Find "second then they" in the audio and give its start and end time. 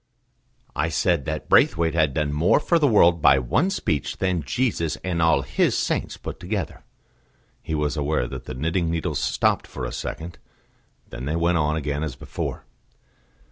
9.91-11.35